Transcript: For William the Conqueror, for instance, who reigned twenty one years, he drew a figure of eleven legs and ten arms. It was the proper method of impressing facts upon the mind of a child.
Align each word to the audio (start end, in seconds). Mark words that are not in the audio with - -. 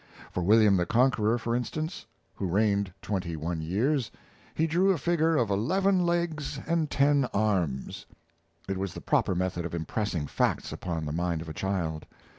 For 0.31 0.41
William 0.41 0.77
the 0.77 0.87
Conqueror, 0.87 1.37
for 1.37 1.55
instance, 1.55 2.07
who 2.33 2.47
reigned 2.47 2.91
twenty 3.03 3.35
one 3.35 3.61
years, 3.61 4.09
he 4.55 4.65
drew 4.65 4.89
a 4.89 4.97
figure 4.97 5.35
of 5.35 5.51
eleven 5.51 6.03
legs 6.07 6.57
and 6.65 6.89
ten 6.89 7.25
arms. 7.35 8.07
It 8.67 8.77
was 8.77 8.95
the 8.95 8.99
proper 9.01 9.35
method 9.35 9.63
of 9.63 9.75
impressing 9.75 10.25
facts 10.25 10.71
upon 10.71 11.05
the 11.05 11.11
mind 11.11 11.39
of 11.43 11.49
a 11.49 11.53
child. 11.53 12.07